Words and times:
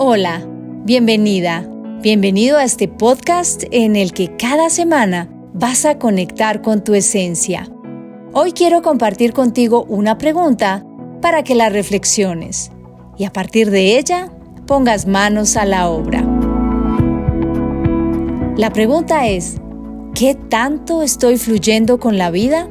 Hola, 0.00 0.46
bienvenida, 0.84 1.68
bienvenido 2.02 2.56
a 2.56 2.62
este 2.62 2.86
podcast 2.86 3.64
en 3.72 3.96
el 3.96 4.12
que 4.12 4.36
cada 4.36 4.70
semana 4.70 5.28
vas 5.54 5.84
a 5.86 5.98
conectar 5.98 6.62
con 6.62 6.84
tu 6.84 6.94
esencia. 6.94 7.68
Hoy 8.32 8.52
quiero 8.52 8.80
compartir 8.80 9.32
contigo 9.32 9.84
una 9.88 10.16
pregunta 10.16 10.86
para 11.20 11.42
que 11.42 11.56
la 11.56 11.68
reflexiones 11.68 12.70
y 13.16 13.24
a 13.24 13.32
partir 13.32 13.72
de 13.72 13.98
ella 13.98 14.30
pongas 14.68 15.08
manos 15.08 15.56
a 15.56 15.64
la 15.64 15.88
obra. 15.88 16.24
La 18.56 18.72
pregunta 18.72 19.26
es, 19.26 19.56
¿qué 20.14 20.36
tanto 20.36 21.02
estoy 21.02 21.38
fluyendo 21.38 21.98
con 21.98 22.18
la 22.18 22.30
vida? 22.30 22.68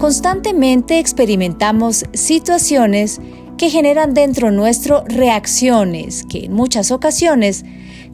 Constantemente 0.00 0.98
experimentamos 0.98 2.06
situaciones 2.14 3.20
que 3.60 3.68
generan 3.68 4.14
dentro 4.14 4.50
nuestro 4.50 5.04
reacciones 5.04 6.24
que 6.24 6.46
en 6.46 6.54
muchas 6.54 6.90
ocasiones 6.90 7.66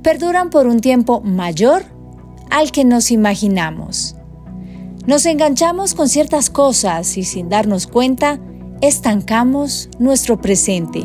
perduran 0.03 0.51
por 0.51 0.67
un 0.67 0.81
tiempo 0.81 1.21
mayor 1.21 1.85
al 2.51 2.73
que 2.73 2.85
nos 2.85 3.13
imaginamos. 3.13 4.17
Nos 5.07 5.25
enganchamos 5.25 5.95
con 5.95 6.09
ciertas 6.09 6.51
cosas 6.51 7.17
y 7.17 7.23
sin 7.23 7.49
darnos 7.49 7.87
cuenta 7.87 8.41
estancamos 8.81 9.89
nuestro 10.01 10.41
presente. 10.41 11.03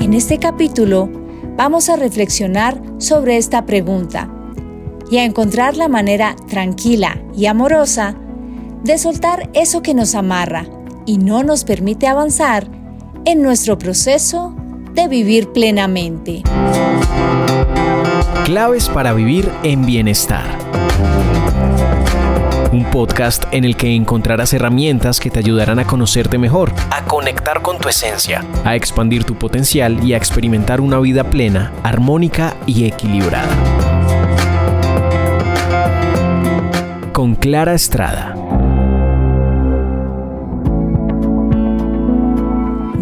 En 0.00 0.14
este 0.14 0.38
capítulo 0.38 1.10
vamos 1.54 1.90
a 1.90 1.96
reflexionar 1.96 2.80
sobre 2.96 3.36
esta 3.36 3.66
pregunta 3.66 4.32
y 5.10 5.18
a 5.18 5.24
encontrar 5.24 5.76
la 5.76 5.88
manera 5.88 6.34
tranquila 6.48 7.22
y 7.36 7.44
amorosa 7.44 8.16
de 8.84 8.96
soltar 8.96 9.50
eso 9.52 9.82
que 9.82 9.92
nos 9.92 10.14
amarra 10.14 10.66
y 11.06 11.18
no 11.18 11.42
nos 11.42 11.64
permite 11.64 12.08
avanzar 12.08 12.68
en 13.24 13.42
nuestro 13.42 13.78
proceso 13.78 14.54
de 14.92 15.08
vivir 15.08 15.52
plenamente. 15.52 16.42
Claves 18.44 18.88
para 18.88 19.12
vivir 19.12 19.50
en 19.62 19.86
bienestar. 19.86 20.44
Un 22.72 22.84
podcast 22.90 23.44
en 23.52 23.64
el 23.64 23.76
que 23.76 23.94
encontrarás 23.94 24.52
herramientas 24.52 25.20
que 25.20 25.30
te 25.30 25.38
ayudarán 25.38 25.78
a 25.78 25.86
conocerte 25.86 26.38
mejor, 26.38 26.72
a 26.90 27.04
conectar 27.04 27.62
con 27.62 27.78
tu 27.78 27.88
esencia, 27.88 28.44
a 28.64 28.76
expandir 28.76 29.24
tu 29.24 29.34
potencial 29.34 30.04
y 30.04 30.12
a 30.12 30.16
experimentar 30.16 30.80
una 30.80 30.98
vida 30.98 31.24
plena, 31.24 31.72
armónica 31.82 32.56
y 32.66 32.84
equilibrada. 32.84 33.48
Con 37.12 37.34
Clara 37.34 37.74
Estrada. 37.74 38.45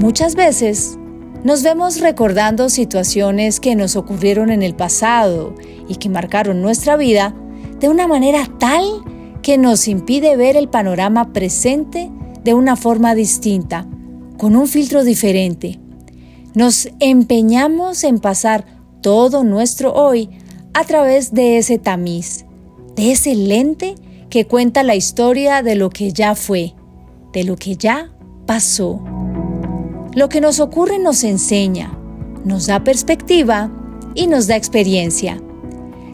Muchas 0.05 0.35
veces 0.35 0.99
nos 1.45 1.63
vemos 1.63 1.99
recordando 1.99 2.69
situaciones 2.69 3.59
que 3.59 3.75
nos 3.75 3.97
ocurrieron 3.97 4.51
en 4.51 4.63
el 4.63 4.75
pasado 4.77 5.55
y 5.89 5.97
que 5.97 6.11
marcaron 6.11 6.61
nuestra 6.61 6.99
vida 6.99 7.35
de 7.81 7.89
una 7.89 8.07
manera 8.07 8.47
tal 8.59 8.85
que 9.41 9.57
nos 9.57 9.89
impide 9.89 10.37
ver 10.37 10.59
el 10.59 10.69
panorama 10.69 11.33
presente 11.33 12.13
de 12.45 12.53
una 12.53 12.77
forma 12.77 13.15
distinta, 13.15 13.89
con 14.37 14.57
un 14.57 14.69
filtro 14.69 15.05
diferente. 15.05 15.81
Nos 16.53 16.91
empeñamos 17.01 18.05
en 18.05 18.19
pasar 18.19 18.67
todo 19.01 19.43
nuestro 19.43 19.95
hoy 19.95 20.29
a 20.75 20.85
través 20.85 21.33
de 21.33 21.57
ese 21.57 21.79
tamiz, 21.79 22.45
de 22.95 23.13
ese 23.13 23.35
lente 23.35 23.95
que 24.29 24.47
cuenta 24.47 24.83
la 24.83 24.97
historia 24.97 25.63
de 25.63 25.77
lo 25.77 25.89
que 25.89 26.13
ya 26.13 26.35
fue, 26.35 26.75
de 27.33 27.45
lo 27.45 27.57
que 27.57 27.77
ya 27.77 28.13
pasó. 28.45 29.14
Lo 30.15 30.29
que 30.29 30.41
nos 30.41 30.61
ocurre 30.61 31.01
nos 31.01 31.25
enseña, 31.25 31.99
nos 32.45 32.67
da 32.67 32.85
perspectiva 32.85 33.71
y 34.15 34.29
nos 34.29 34.47
da 34.47 34.55
experiencia. 34.55 35.41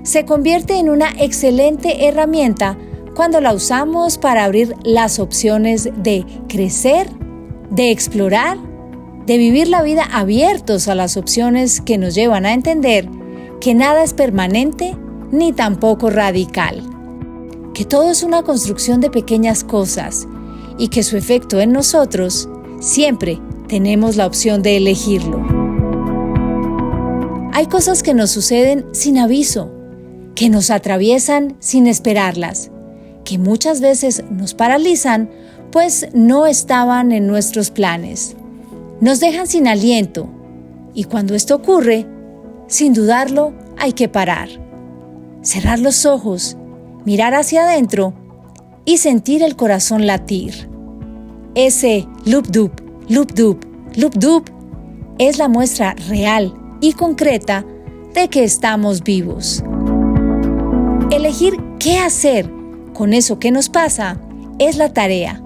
Se 0.05 0.25
convierte 0.25 0.79
en 0.79 0.89
una 0.89 1.11
excelente 1.19 2.07
herramienta 2.07 2.79
cuando 3.15 3.43
la 3.43 3.53
usamos 3.53 4.17
para 4.17 4.45
abrir 4.45 4.75
las 4.85 5.19
opciones 5.19 5.91
de 5.97 6.25
crecer, 6.49 7.11
de 7.71 7.91
explorar, 7.91 8.57
de 9.27 9.37
vivir 9.37 9.69
la 9.69 9.83
vida 9.83 10.05
abiertos 10.11 10.89
a 10.89 10.95
las 10.95 11.19
opciones 11.19 11.83
que 11.83 11.99
nos 11.99 12.15
llevan 12.15 12.47
a 12.47 12.55
entender 12.55 13.07
que 13.61 13.75
nada 13.75 14.03
es 14.03 14.15
permanente 14.15 14.97
ni 15.31 15.53
tampoco 15.53 16.09
radical, 16.09 16.83
que 17.75 17.85
todo 17.85 18.11
es 18.11 18.23
una 18.23 18.43
construcción 18.45 19.03
de 19.03 19.11
pequeñas 19.11 19.63
cosas 19.63 20.27
y 20.79 20.89
que 20.89 21.03
su 21.03 21.19
efecto 21.19 21.61
en 21.61 21.73
nosotros 21.73 22.49
siempre 22.81 23.39
tenemos 23.71 24.17
la 24.17 24.27
opción 24.27 24.63
de 24.63 24.77
elegirlo. 24.77 25.47
Hay 27.53 27.67
cosas 27.67 28.03
que 28.03 28.15
nos 28.15 28.33
suceden 28.33 28.85
sin 28.91 29.17
aviso, 29.17 29.71
que 30.35 30.49
nos 30.49 30.71
atraviesan 30.71 31.57
sin 31.61 31.87
esperarlas, 31.87 32.73
que 33.25 33.39
muchas 33.39 33.81
veces 33.81 34.25
nos 34.29 34.55
paralizan 34.55 35.31
pues 35.71 36.09
no 36.13 36.47
estaban 36.47 37.13
en 37.13 37.29
nuestros 37.29 37.71
planes. 37.71 38.35
Nos 39.01 39.21
dejan 39.21 39.47
sin 39.47 39.69
aliento 39.69 40.29
y 40.93 41.05
cuando 41.05 41.37
esto 41.37 41.55
ocurre, 41.55 42.07
sin 42.67 42.93
dudarlo, 42.93 43.53
hay 43.79 43.93
que 43.93 44.09
parar. 44.09 44.49
Cerrar 45.43 45.79
los 45.79 46.07
ojos, 46.07 46.57
mirar 47.05 47.37
hacia 47.37 47.63
adentro 47.63 48.15
y 48.85 48.97
sentir 48.97 49.45
el 49.45 49.55
corazón 49.55 50.09
latir. 50.09 50.69
Ese 51.55 52.09
loop 52.25 52.49
dup 53.11 53.33
Loop 53.33 53.33
Doop. 53.33 53.65
Loop 53.97 54.15
Doop 54.15 54.51
es 55.19 55.39
la 55.39 55.49
muestra 55.49 55.95
real 56.09 56.55
y 56.81 56.93
concreta 56.93 57.65
de 58.15 58.29
que 58.29 58.45
estamos 58.45 59.03
vivos. 59.03 59.65
Elegir 61.11 61.57
qué 61.81 61.99
hacer 61.99 62.49
con 62.95 63.13
eso 63.13 63.41
que 63.41 63.51
nos 63.51 63.69
pasa 63.69 64.21
es 64.61 64.77
la 64.77 64.93
tarea, 64.93 65.43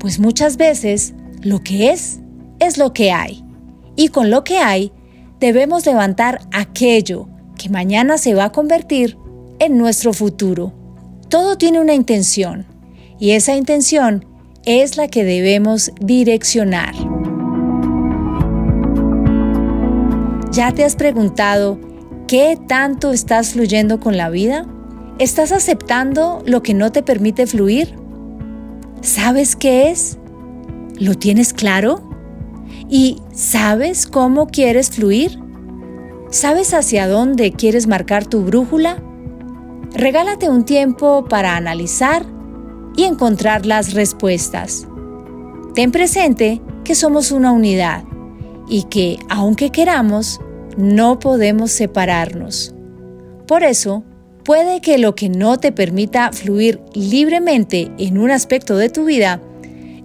pues 0.00 0.18
muchas 0.18 0.56
veces 0.56 1.14
lo 1.42 1.62
que 1.62 1.90
es 1.90 2.18
es 2.58 2.76
lo 2.76 2.92
que 2.92 3.12
hay. 3.12 3.44
Y 3.94 4.08
con 4.08 4.30
lo 4.30 4.42
que 4.42 4.58
hay 4.58 4.92
debemos 5.38 5.86
levantar 5.86 6.40
aquello 6.52 7.28
que 7.56 7.68
mañana 7.68 8.18
se 8.18 8.34
va 8.34 8.46
a 8.46 8.52
convertir 8.52 9.16
en 9.60 9.78
nuestro 9.78 10.12
futuro. 10.12 10.72
Todo 11.28 11.56
tiene 11.56 11.80
una 11.80 11.94
intención 11.94 12.66
y 13.20 13.30
esa 13.30 13.54
intención 13.54 14.35
es 14.66 14.96
la 14.96 15.06
que 15.06 15.24
debemos 15.24 15.92
direccionar. 16.00 16.92
¿Ya 20.50 20.72
te 20.72 20.84
has 20.84 20.96
preguntado 20.96 21.78
qué 22.26 22.58
tanto 22.66 23.12
estás 23.12 23.52
fluyendo 23.52 24.00
con 24.00 24.16
la 24.16 24.28
vida? 24.28 24.66
¿Estás 25.20 25.52
aceptando 25.52 26.42
lo 26.46 26.62
que 26.62 26.74
no 26.74 26.90
te 26.90 27.04
permite 27.04 27.46
fluir? 27.46 27.94
¿Sabes 29.02 29.54
qué 29.54 29.90
es? 29.90 30.18
¿Lo 30.98 31.14
tienes 31.14 31.52
claro? 31.52 32.10
¿Y 32.90 33.22
sabes 33.32 34.08
cómo 34.08 34.48
quieres 34.48 34.90
fluir? 34.90 35.38
¿Sabes 36.30 36.74
hacia 36.74 37.06
dónde 37.06 37.52
quieres 37.52 37.86
marcar 37.86 38.26
tu 38.26 38.42
brújula? 38.42 39.00
Regálate 39.94 40.48
un 40.48 40.64
tiempo 40.64 41.24
para 41.28 41.56
analizar 41.56 42.35
y 42.96 43.04
encontrar 43.04 43.66
las 43.66 43.92
respuestas. 43.92 44.86
Ten 45.74 45.92
presente 45.92 46.60
que 46.84 46.94
somos 46.94 47.30
una 47.30 47.52
unidad 47.52 48.04
y 48.68 48.84
que, 48.84 49.18
aunque 49.28 49.70
queramos, 49.70 50.40
no 50.76 51.18
podemos 51.18 51.70
separarnos. 51.70 52.74
Por 53.46 53.62
eso, 53.62 54.02
puede 54.44 54.80
que 54.80 54.98
lo 54.98 55.14
que 55.14 55.28
no 55.28 55.58
te 55.58 55.72
permita 55.72 56.32
fluir 56.32 56.80
libremente 56.94 57.92
en 57.98 58.18
un 58.18 58.30
aspecto 58.30 58.76
de 58.76 58.88
tu 58.88 59.04
vida 59.04 59.40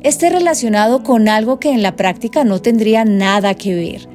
esté 0.02 0.30
relacionado 0.30 1.04
con 1.04 1.30
algo 1.30 1.60
que 1.60 1.72
en 1.72 1.84
la 1.84 1.96
práctica 1.96 2.44
no 2.44 2.62
tendría 2.62 3.06
nada 3.06 3.54
que 3.54 3.76
ver. 3.76 4.10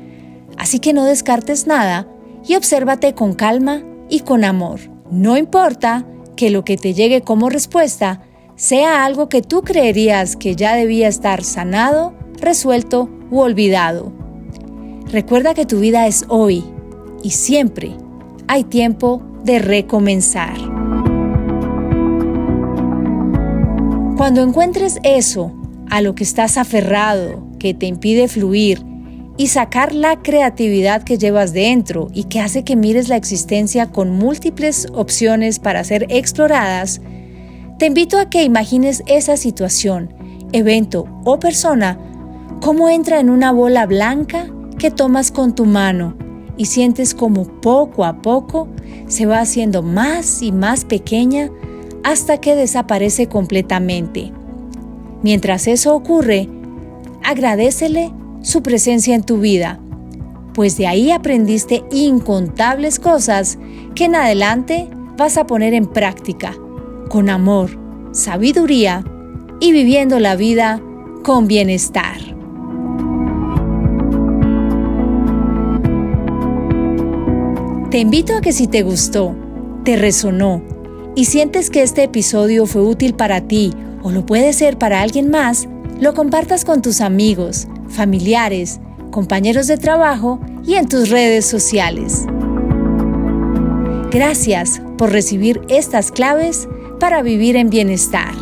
Así 0.56 0.80
que 0.80 0.92
no 0.92 1.04
descartes 1.04 1.66
nada 1.66 2.08
y 2.46 2.56
obsérvate 2.56 3.14
con 3.14 3.34
calma 3.34 3.82
y 4.08 4.20
con 4.20 4.44
amor. 4.44 4.80
No 5.10 5.36
importa 5.36 6.06
que 6.36 6.50
lo 6.50 6.64
que 6.64 6.76
te 6.76 6.94
llegue 6.94 7.22
como 7.22 7.48
respuesta 7.48 8.22
sea 8.56 9.04
algo 9.04 9.28
que 9.28 9.42
tú 9.42 9.62
creerías 9.62 10.34
que 10.34 10.56
ya 10.56 10.74
debía 10.74 11.08
estar 11.08 11.44
sanado, 11.44 12.14
resuelto 12.40 13.10
u 13.30 13.40
olvidado. 13.40 14.12
Recuerda 15.12 15.54
que 15.54 15.66
tu 15.66 15.78
vida 15.78 16.06
es 16.06 16.24
hoy 16.28 16.64
y 17.22 17.30
siempre 17.30 17.92
hay 18.48 18.64
tiempo 18.64 19.22
de 19.44 19.58
recomenzar. 19.58 20.56
Cuando 24.16 24.42
encuentres 24.42 24.98
eso 25.02 25.52
a 25.90 26.00
lo 26.00 26.14
que 26.14 26.24
estás 26.24 26.56
aferrado, 26.56 27.46
que 27.58 27.74
te 27.74 27.86
impide 27.86 28.26
fluir 28.26 28.82
y 29.36 29.48
sacar 29.48 29.94
la 29.94 30.22
creatividad 30.22 31.02
que 31.02 31.18
llevas 31.18 31.52
dentro 31.52 32.08
y 32.14 32.24
que 32.24 32.40
hace 32.40 32.64
que 32.64 32.74
mires 32.74 33.10
la 33.10 33.16
existencia 33.16 33.90
con 33.92 34.10
múltiples 34.10 34.88
opciones 34.94 35.58
para 35.58 35.84
ser 35.84 36.06
exploradas, 36.08 37.02
te 37.78 37.86
invito 37.86 38.18
a 38.18 38.30
que 38.30 38.42
imagines 38.42 39.02
esa 39.06 39.36
situación, 39.36 40.14
evento 40.52 41.06
o 41.24 41.38
persona 41.38 41.98
cómo 42.62 42.88
entra 42.88 43.20
en 43.20 43.28
una 43.28 43.52
bola 43.52 43.86
blanca 43.86 44.46
que 44.78 44.90
tomas 44.90 45.30
con 45.30 45.54
tu 45.54 45.66
mano 45.66 46.16
y 46.56 46.66
sientes 46.66 47.14
como 47.14 47.44
poco 47.60 48.04
a 48.04 48.22
poco 48.22 48.68
se 49.08 49.26
va 49.26 49.40
haciendo 49.40 49.82
más 49.82 50.42
y 50.42 50.52
más 50.52 50.84
pequeña 50.84 51.50
hasta 52.02 52.38
que 52.38 52.54
desaparece 52.54 53.28
completamente. 53.28 54.32
Mientras 55.22 55.66
eso 55.66 55.94
ocurre, 55.94 56.48
agradecele 57.24 58.12
su 58.40 58.62
presencia 58.62 59.14
en 59.14 59.22
tu 59.22 59.38
vida, 59.38 59.80
pues 60.54 60.78
de 60.78 60.86
ahí 60.86 61.10
aprendiste 61.10 61.84
incontables 61.90 62.98
cosas 62.98 63.58
que 63.94 64.04
en 64.06 64.14
adelante 64.14 64.88
vas 65.18 65.36
a 65.36 65.46
poner 65.46 65.74
en 65.74 65.86
práctica, 65.86 66.54
con 67.08 67.28
amor, 67.30 67.70
sabiduría 68.12 69.04
y 69.60 69.72
viviendo 69.72 70.18
la 70.18 70.36
vida 70.36 70.80
con 71.22 71.46
bienestar. 71.46 72.18
Te 77.90 77.98
invito 77.98 78.36
a 78.36 78.40
que 78.40 78.52
si 78.52 78.66
te 78.66 78.82
gustó, 78.82 79.34
te 79.84 79.96
resonó 79.96 80.62
y 81.14 81.24
sientes 81.24 81.70
que 81.70 81.82
este 81.82 82.04
episodio 82.04 82.66
fue 82.66 82.82
útil 82.82 83.14
para 83.14 83.42
ti 83.42 83.72
o 84.02 84.10
lo 84.10 84.26
puede 84.26 84.52
ser 84.52 84.76
para 84.76 85.00
alguien 85.00 85.30
más, 85.30 85.68
lo 85.98 86.12
compartas 86.12 86.64
con 86.64 86.82
tus 86.82 87.00
amigos, 87.00 87.66
familiares, 87.88 88.80
compañeros 89.10 89.66
de 89.66 89.78
trabajo 89.78 90.40
y 90.66 90.74
en 90.74 90.88
tus 90.88 91.08
redes 91.08 91.46
sociales. 91.46 92.26
Gracias 94.10 94.82
por 94.98 95.10
recibir 95.10 95.60
estas 95.68 96.10
claves 96.12 96.68
para 96.98 97.22
vivir 97.22 97.56
en 97.56 97.70
bienestar. 97.70 98.34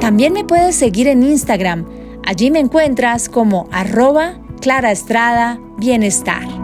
También 0.00 0.32
me 0.32 0.44
puedes 0.44 0.76
seguir 0.76 1.08
en 1.08 1.22
Instagram. 1.22 1.86
Allí 2.24 2.50
me 2.50 2.60
encuentras 2.60 3.28
como 3.28 3.68
arroba 3.72 4.34
Clara 4.60 4.92
Estrada 4.92 5.58
Bienestar. 5.78 6.63